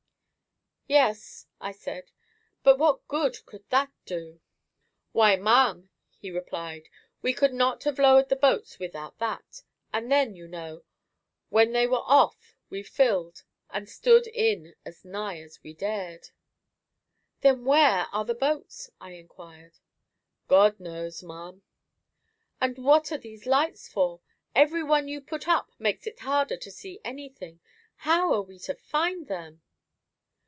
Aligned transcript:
"Yes," 0.87 1.47
I 1.61 1.71
said; 1.71 2.11
"but 2.63 2.77
what 2.77 3.07
good 3.07 3.45
could 3.45 3.63
that 3.69 3.93
do?" 4.05 4.41
"Why, 5.13 5.37
ma'am," 5.37 5.89
he 6.17 6.29
replied, 6.29 6.89
"we 7.21 7.31
could 7.31 7.53
not 7.53 7.85
have 7.85 7.97
lowered 7.97 8.27
the 8.27 8.35
boats 8.35 8.77
without 8.77 9.17
that; 9.19 9.61
and 9.93 10.11
then, 10.11 10.35
you 10.35 10.49
know, 10.49 10.83
when 11.47 11.71
they 11.71 11.87
were 11.87 12.01
off 12.03 12.57
we 12.69 12.83
filled, 12.83 13.45
and 13.69 13.87
stood 13.87 14.27
in 14.27 14.75
as 14.83 15.05
nigh 15.05 15.39
as 15.41 15.63
we 15.63 15.73
dared." 15.73 16.31
"Then 17.39 17.63
where 17.63 18.07
are 18.11 18.25
the 18.25 18.35
boats?" 18.35 18.89
I 18.99 19.11
inquired. 19.11 19.79
"God 20.49 20.77
knows, 20.77 21.23
ma'am." 21.23 21.61
"And 22.59 22.77
what 22.79 23.13
are 23.13 23.17
these 23.17 23.45
lights 23.45 23.87
for? 23.87 24.19
Every 24.53 24.83
one 24.83 25.07
you 25.07 25.21
put 25.21 25.47
up 25.47 25.71
makes 25.79 26.05
it 26.05 26.19
harder 26.19 26.57
to 26.57 26.69
see 26.71 26.99
anything. 27.05 27.61
How 27.97 28.33
are 28.33 28.41
we 28.41 28.59
to 28.59 28.75
find 28.75 29.27
them?" 29.27 29.61